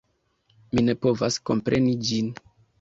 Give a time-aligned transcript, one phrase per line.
[0.73, 2.35] Mi ne povas kompreni ĝin